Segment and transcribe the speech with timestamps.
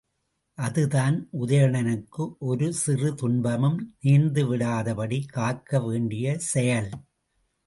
[0.57, 6.91] அதுதான், உதயணனுக்கு ஒரு சிறு துன்பமும் நேர்ந்துவிடாதபடி காக்கவேண்டிய செயல்.